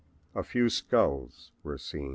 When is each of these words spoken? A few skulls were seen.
A 0.33 0.41
few 0.41 0.71
skulls 0.71 1.51
were 1.63 1.77
seen. 1.77 2.09